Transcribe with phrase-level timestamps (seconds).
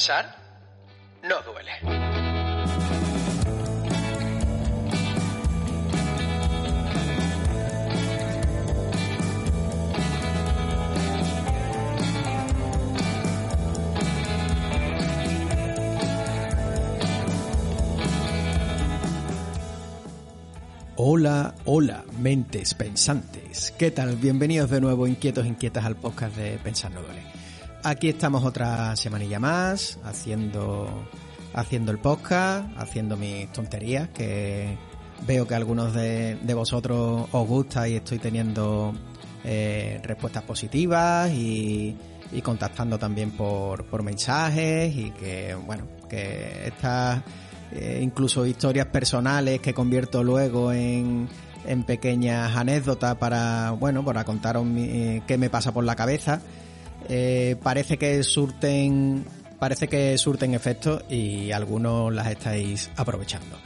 [0.00, 0.34] Pensar
[1.24, 1.72] no duele.
[20.96, 23.72] Hola, hola, mentes pensantes.
[23.72, 24.16] ¿Qué tal?
[24.16, 27.39] Bienvenidos de nuevo, inquietos, inquietas, al podcast de Pensar no duele.
[27.82, 31.08] Aquí estamos otra semanilla más, haciendo,
[31.54, 34.76] haciendo el podcast, haciendo mis tonterías, que
[35.26, 38.92] veo que algunos de, vosotros os gusta y estoy teniendo
[39.44, 41.96] eh, respuestas positivas y,
[42.42, 47.22] contactando también por, mensajes y que, bueno, que estas
[47.72, 51.28] eh, incluso historias personales que convierto luego en,
[51.66, 56.40] en pequeñas anécdotas para, bueno, para contaros mi- eh, qué me pasa por la cabeza.
[57.12, 59.24] Eh, parece que surten,
[59.58, 63.56] parece que surten efectos y algunos las estáis aprovechando.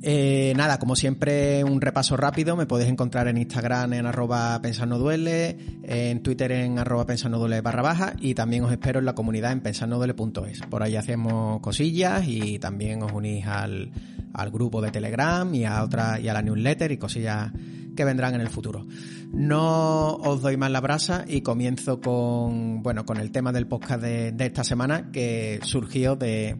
[0.00, 2.56] Eh, nada, como siempre, un repaso rápido.
[2.56, 7.30] Me podéis encontrar en Instagram en arroba pensar no duele, en Twitter en arroba pensar
[7.30, 10.60] no duele barra baja y también os espero en la comunidad en pensarnoduele.es.
[10.70, 13.90] Por ahí hacemos cosillas y también os unís al,
[14.32, 17.52] al grupo de Telegram y a otra y a la newsletter y cosillas
[17.96, 18.86] que vendrán en el futuro.
[19.32, 24.02] No os doy más la brasa y comienzo con, bueno, con el tema del podcast
[24.02, 26.56] de, esta semana que surgió de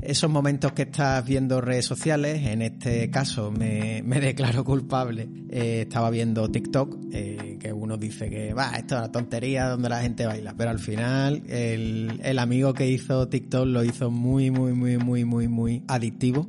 [0.00, 5.82] esos momentos que estás viendo redes sociales, en este caso me, me declaro culpable, eh,
[5.82, 10.00] estaba viendo TikTok, eh, que uno dice que va, esto es una tontería donde la
[10.00, 14.72] gente baila, pero al final el, el amigo que hizo TikTok lo hizo muy, muy,
[14.72, 16.48] muy, muy, muy, muy adictivo.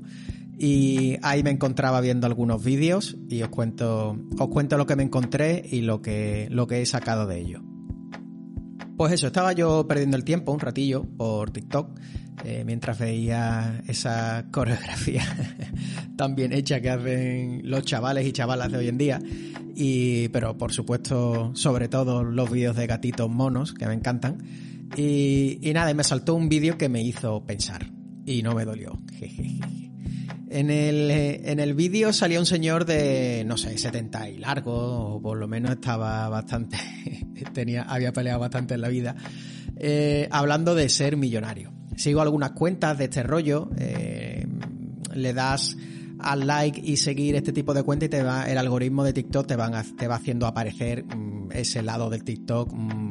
[0.62, 5.04] Y ahí me encontraba viendo algunos vídeos y os cuento, os cuento lo que me
[5.04, 7.62] encontré y lo que, lo que he sacado de ello.
[8.98, 11.98] Pues eso, estaba yo perdiendo el tiempo un ratillo por TikTok
[12.44, 15.24] eh, mientras veía esa coreografía
[16.18, 19.22] tan bien hecha que hacen los chavales y chavalas de hoy en día.
[19.76, 24.44] Y, pero por supuesto, sobre todo los vídeos de gatitos monos que me encantan.
[24.98, 27.90] Y, nada, me saltó un vídeo que me hizo pensar
[28.26, 29.00] y no me dolió.
[29.14, 29.79] Jejeje.
[30.52, 35.16] En el, eh, en el vídeo salía un señor de, no sé, 70 y largo,
[35.16, 36.78] o por lo menos estaba bastante,
[37.54, 39.16] tenía, había peleado bastante en la vida,
[39.78, 41.72] eh, hablando de ser millonario.
[41.96, 44.48] Sigo algunas cuentas de este rollo, eh,
[45.14, 45.78] le das
[46.20, 49.48] al like y seguir este tipo de cuentas y te va, el algoritmo de TikTok
[49.48, 53.09] te, van a- te va haciendo aparecer mm, ese lado del TikTok mm,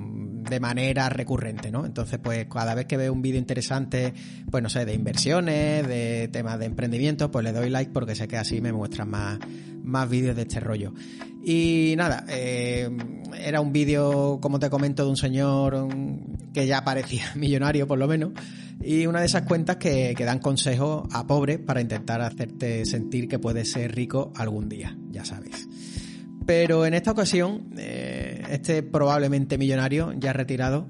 [0.49, 1.85] de manera recurrente, ¿no?
[1.85, 4.13] Entonces, pues cada vez que veo un vídeo interesante,
[4.51, 8.29] pues no sé, de inversiones, de temas de emprendimiento, pues le doy like porque sé
[8.29, 9.39] que así me muestran más,
[9.83, 10.93] más vídeos de este rollo.
[11.43, 12.91] Y nada, eh,
[13.43, 15.89] era un vídeo, como te comento, de un señor
[16.53, 18.33] que ya parecía millonario por lo menos,
[18.81, 23.29] y una de esas cuentas que, que dan consejos a pobres para intentar hacerte sentir
[23.29, 25.69] que puedes ser rico algún día, ya sabes.
[26.49, 30.87] Pero en esta ocasión, eh, este probablemente millonario, ya retirado,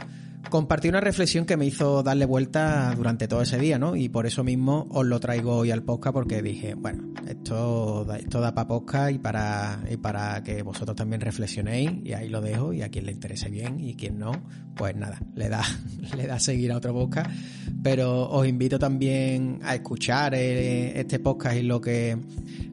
[0.51, 3.97] compartió una reflexión que me hizo darle vuelta durante todo ese día, ¿no?
[3.97, 8.41] Y por eso mismo os lo traigo hoy al podcast porque dije, bueno, esto, esto
[8.41, 12.73] da para podcast y para, y para que vosotros también reflexionéis y ahí lo dejo
[12.73, 14.33] y a quien le interese bien y quien no,
[14.77, 15.63] pues nada, le da,
[16.17, 17.31] le da seguir a otro podcast.
[17.83, 22.17] Pero os invito también a escuchar eh, este podcast y lo que,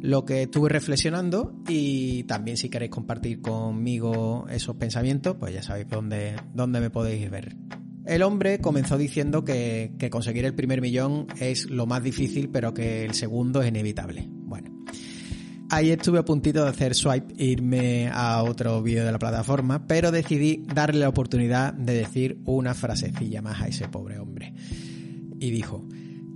[0.06, 5.88] lo que estuve reflexionando y también si queréis compartir conmigo esos pensamientos, pues ya sabéis
[5.90, 7.56] dónde, dónde me podéis ver.
[8.06, 12.74] El hombre comenzó diciendo que, que conseguir el primer millón es lo más difícil, pero
[12.74, 14.28] que el segundo es inevitable.
[14.30, 14.86] Bueno,
[15.72, 19.88] ahí estuve a puntito de hacer swipe e irme a otro vídeo de la plataforma,
[19.88, 24.54] pero decidí darle la oportunidad de decir una frasecilla más a ese pobre hombre.
[25.40, 25.88] Y dijo,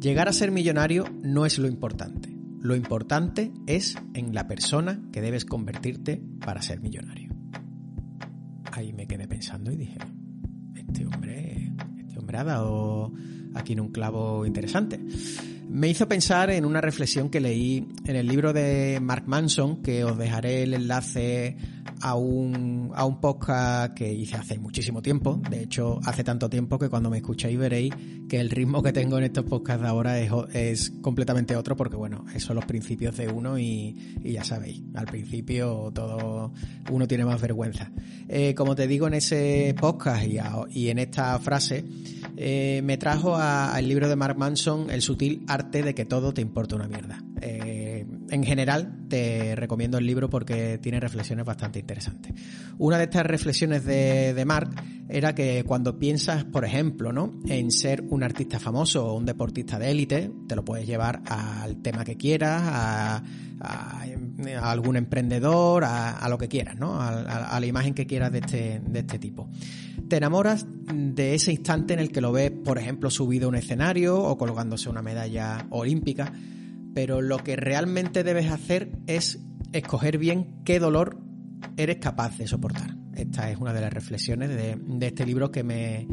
[0.02, 2.39] llegar a ser millonario no es lo importante.
[2.62, 7.34] Lo importante es en la persona que debes convertirte para ser millonario.
[8.72, 9.98] Ahí me quedé pensando y dije,
[10.76, 13.14] este hombre, este hombre ha dado
[13.56, 15.00] aquí en un clavo interesante.
[15.70, 20.04] Me hizo pensar en una reflexión que leí en el libro de Mark Manson, que
[20.04, 21.56] os dejaré el enlace
[22.02, 25.42] a un, a un podcast que hice hace muchísimo tiempo.
[25.50, 27.94] De hecho, hace tanto tiempo que cuando me escucháis veréis
[28.28, 31.96] que el ritmo que tengo en estos podcasts de ahora es, es completamente otro, porque
[31.96, 36.54] bueno, esos son los principios de uno y, y ya sabéis, al principio todo
[36.92, 37.92] uno tiene más vergüenza.
[38.28, 41.84] Eh, como te digo en ese podcast y, a- y en esta frase,
[42.38, 46.42] eh, me trajo al libro de Mark Manson El sutil arte de que todo te
[46.42, 47.24] importa una mierda.
[48.30, 52.34] En general te recomiendo el libro porque tiene reflexiones bastante interesantes.
[52.78, 54.70] Una de estas reflexiones de, de Mark
[55.10, 57.34] era que cuando piensas, por ejemplo, ¿no?
[57.48, 61.82] en ser un artista famoso o un deportista de élite, te lo puedes llevar al
[61.82, 63.24] tema que quieras, a,
[64.62, 67.02] algún emprendedor, a, lo que quieras, ¿no?
[67.02, 69.50] A, la imagen que quieras de este, de este tipo.
[70.08, 73.56] Te enamoras de ese instante en el que lo ves, por ejemplo, subido a un
[73.56, 76.32] escenario o colgándose una medalla olímpica,
[77.02, 79.40] pero lo que realmente debes hacer es
[79.72, 81.18] escoger bien qué dolor
[81.78, 82.94] eres capaz de soportar.
[83.16, 86.06] Esta es una de las reflexiones de, este libro que me,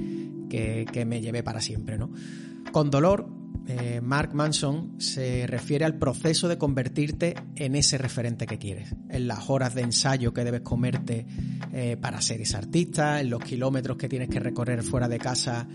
[0.49, 1.99] que, me llevé para siempre.
[1.99, 2.13] ¿no?
[2.71, 3.29] Con dolor,
[3.67, 9.27] eh, Mark Manson se refiere al proceso de convertirte en ese referente que quieres, en
[9.27, 11.27] las horas de ensayo que debes comerte
[11.73, 15.67] eh, para ser ese artista, en los kilómetros que tienes que recorrer fuera de casa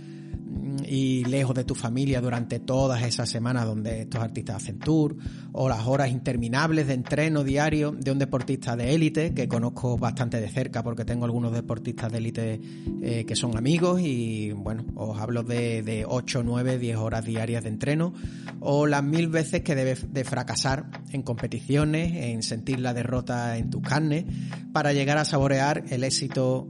[0.85, 5.15] y lejos de tu familia durante todas esas semanas donde estos artistas hacen tour,
[5.51, 10.39] o las horas interminables de entreno diario de un deportista de élite, que conozco bastante
[10.39, 12.61] de cerca porque tengo algunos deportistas de élite
[13.01, 17.63] eh, que son amigos y bueno, os hablo de, de 8, 9, 10 horas diarias
[17.63, 18.13] de entreno,
[18.59, 23.69] o las mil veces que debes de fracasar en competiciones, en sentir la derrota en
[23.69, 24.25] tu carne,
[24.73, 26.67] para llegar a saborear el éxito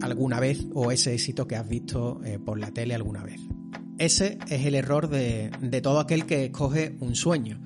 [0.00, 3.40] alguna vez o ese éxito que has visto eh, por la tele alguna vez.
[3.98, 5.50] Ese es el error de,
[5.82, 7.60] todo aquel que escoge un sueño.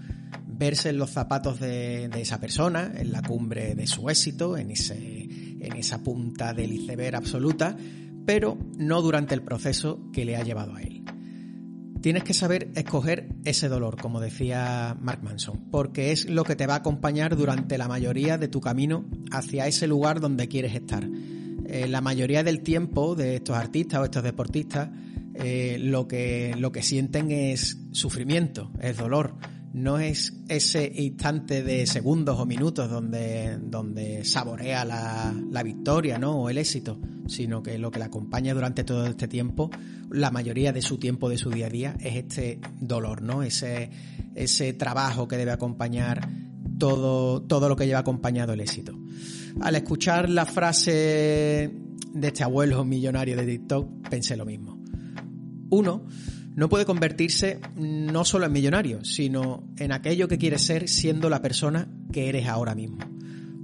[0.47, 4.97] Verse en los zapatos de, esa persona, en la cumbre de su éxito, en, ese,
[4.97, 7.77] en esa punta del iceberg absoluta,
[8.27, 11.05] pero no durante el proceso que le ha llevado a él.
[12.03, 16.67] Tienes que saber escoger ese dolor, como decía Mark Manson, porque es lo que te
[16.67, 21.09] va a acompañar durante la mayoría de tu camino hacia ese lugar donde quieres estar
[21.69, 24.89] eh, la mayoría del tiempo de estos artistas o estos deportistas
[25.35, 29.35] eh, lo, que, lo que sienten es sufrimiento, es dolor.
[29.75, 36.41] No es ese instante de segundos o minutos donde, donde saborea la, la victoria ¿no?
[36.41, 39.71] o el éxito, sino que lo que le acompaña durante todo este tiempo,
[40.11, 43.43] la mayoría de su tiempo, de su día a día, es este dolor, ¿no?
[43.43, 43.91] ese,
[44.35, 46.27] ese trabajo que debe acompañar
[46.79, 48.99] todo, todo lo que lleva acompañado el éxito.
[49.61, 51.71] Al escuchar la frase
[52.13, 54.79] de este abuelo millonario de TikTok, pensé lo mismo.
[55.71, 56.07] Uno,
[56.55, 61.43] no puede convertirse no solo en millonario, sino en aquello que quieres ser siendo la
[61.43, 62.99] persona que eres ahora mismo.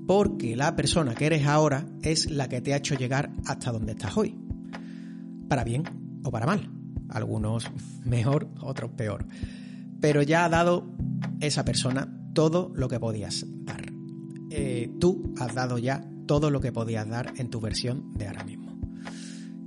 [0.06, 3.93] Porque la persona que eres ahora es la que te ha hecho llegar hasta donde
[3.93, 4.37] estás hoy.
[5.49, 5.85] Para bien
[6.25, 6.70] o para mal.
[7.08, 7.70] Algunos
[8.05, 9.26] mejor, otros peor.
[10.00, 10.87] Pero ya ha dado
[11.41, 13.46] esa persona todo lo que podías.
[14.56, 18.44] Eh, tú has dado ya todo lo que podías dar en tu versión de ahora
[18.44, 18.78] mismo.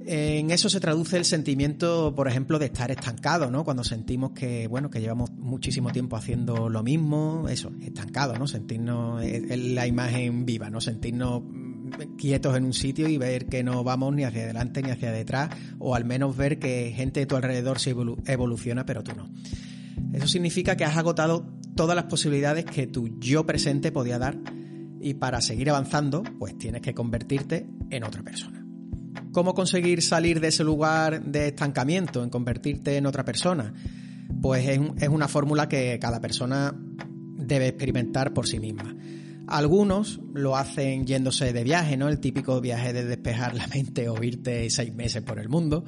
[0.06, 3.66] En eso se traduce el sentimiento, por ejemplo, de estar estancado, ¿no?
[3.66, 8.48] Cuando sentimos que, bueno, que llevamos muchísimo tiempo haciendo lo mismo, eso, estancado, ¿no?
[8.48, 10.80] Sentirnos en la imagen viva, ¿no?
[10.80, 11.44] Sentirnos
[12.18, 15.50] quietos en un sitio y ver que no vamos ni hacia adelante ni hacia detrás,
[15.78, 17.94] o al menos ver que gente de tu alrededor se
[18.28, 19.30] evoluciona, pero tú no.
[20.13, 21.45] Eso significa que has agotado
[21.75, 24.38] todas las posibilidades que tu yo presente podía dar
[25.07, 28.65] y para seguir avanzando, pues tienes que convertirte en otra persona.
[29.31, 33.74] ¿Cómo conseguir salir de ese lugar de estancamiento, en convertirte en otra persona?
[34.42, 36.75] Pues es, una fórmula que cada persona
[37.38, 38.94] debe experimentar por sí misma.
[39.47, 42.09] Algunos lo hacen yéndose de viaje, ¿no?
[42.09, 45.85] El típico viaje de despejar la mente o irte seis meses por el mundo.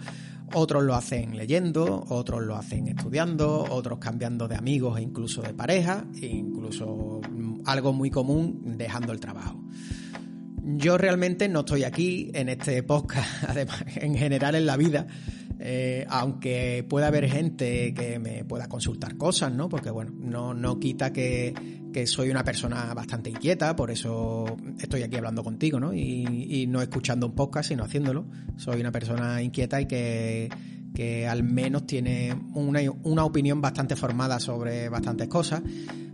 [0.54, 5.54] Otros lo hacen leyendo, otros lo hacen estudiando, otros cambiando de amigos e incluso de
[5.54, 7.22] pareja, e incluso
[7.72, 9.64] algo muy común dejando el trabajo.
[10.64, 15.08] Yo realmente no estoy aquí en este podcast, además, en general en la vida,
[15.60, 19.68] eh, aunque pueda haber gente que me pueda consultar cosas, ¿no?
[19.68, 21.54] Porque bueno, no, no quita que,
[21.92, 24.46] que soy una persona bastante inquieta, por eso
[24.80, 25.94] estoy aquí hablando contigo, ¿no?
[25.94, 28.26] Y, no escuchando un podcast, sino haciéndolo.
[28.58, 30.50] Soy una persona inquieta y que,
[30.94, 35.62] que al menos tiene una, una opinión bastante formada sobre bastantes cosas.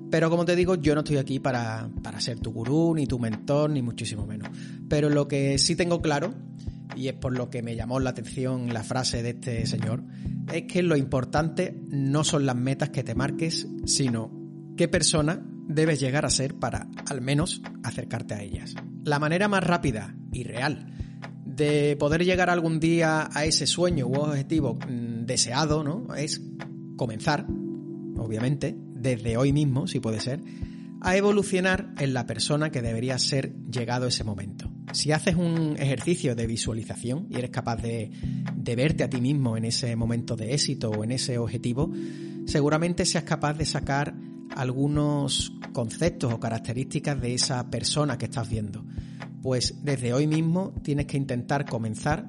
[0.10, 3.20] Pero como te digo, yo no estoy aquí para, para ser tu gurú, ni tu
[3.20, 4.50] mentor, ni muchísimo menos.
[4.88, 6.34] Pero lo que sí tengo claro,
[6.96, 10.04] y es por lo que me llamó la atención la frase de este señor,
[10.54, 14.32] es que lo importante no son las metas que te marques, sino
[14.78, 18.76] qué persona debes llegar a ser para al menos acercarte a ellas.
[19.04, 20.92] La manera más rápida y real
[21.46, 26.14] de poder llegar algún día a ese sueño u objetivo mm, deseado, ¿no?
[26.16, 26.42] Es
[26.98, 27.46] comenzar,
[28.18, 30.42] obviamente, desde hoy mismo, si puede ser,
[31.00, 34.72] a evolucionar en la persona que debería ser llegado ese momento.
[34.94, 38.10] Si haces un ejercicio de visualización y eres capaz de,
[38.56, 41.92] de, verte a ti mismo en ese momento de éxito o en ese objetivo,
[42.48, 44.16] seguramente seas capaz de sacar
[44.56, 48.84] algunos conceptos o características de esa persona que estás viendo.
[49.44, 52.28] Pues desde hoy mismo tienes que intentar comenzar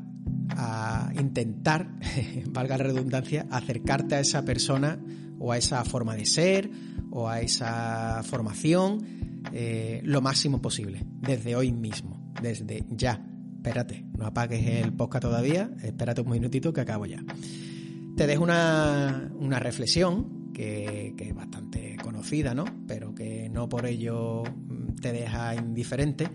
[0.51, 1.89] a intentar,
[2.51, 4.99] valga la redundancia, acercarte a esa persona
[5.39, 6.71] o a esa forma de ser
[7.11, 13.25] o a esa formación eh, lo máximo posible, desde hoy mismo, desde ya.
[13.57, 17.23] Espérate, no apagues el podcast todavía, espérate un minutito que acabo ya.
[18.17, 22.65] Te dejo una, una reflexión que, que, es bastante conocida, ¿no?
[22.87, 24.45] Pero que no por ello
[25.01, 26.29] te deja indiferente,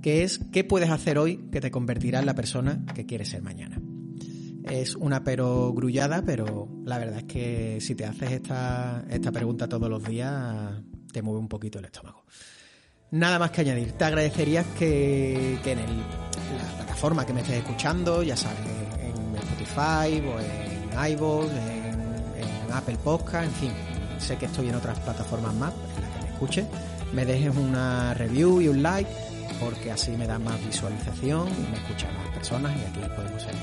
[0.00, 3.42] que es qué puedes hacer hoy que te convertirá en la persona que quieres ser
[3.42, 3.81] mañana.
[4.64, 9.68] Es una pero grullada, pero la verdad es que si te haces esta, esta pregunta
[9.68, 10.72] todos los días,
[11.12, 12.24] te mueve un poquito el estómago.
[13.12, 13.92] Nada más que añadir.
[13.92, 18.58] Te agradecería que, que en el, la plataforma que me estés escuchando, ya sabes,
[19.00, 22.00] en Spotify o en iVoox, en,
[22.42, 23.72] en, Apple Podcast, en fin,
[24.18, 26.66] sé que estoy en otras plataformas más en las que me escuches,
[27.12, 29.10] me dejes una review y un like,
[29.64, 33.54] porque así me da más visualización y me escuchan más personas y aquí podemos ser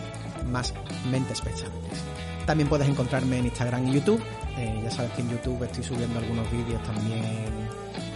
[0.50, 0.74] más
[1.12, 2.00] mentes pensantes.
[2.46, 4.22] También puedes encontrarme en Instagram y YouTube.
[4.58, 7.24] Eh, ya sabes que en YouTube estoy subiendo algunos vídeos también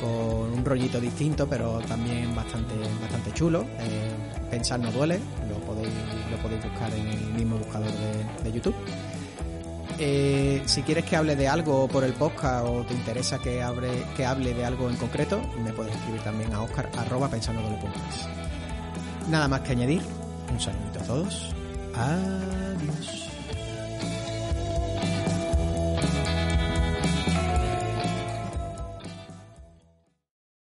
[0.01, 3.65] con un rollito distinto, pero también bastante, bastante chulo.
[3.79, 4.11] Eh,
[4.49, 5.89] Pensar no duele, lo podéis,
[6.29, 8.75] lo podéis buscar en el mismo buscador de, de YouTube.
[10.05, 13.87] Eh, si quieres que hable de algo por el podcast o te interesa que hable,
[14.17, 17.29] que hable de algo en concreto, me puedes escribir también a oscar arroba
[19.29, 20.01] Nada más que añadir.
[20.51, 21.55] Un saludito a todos.
[21.95, 23.32] Adiós.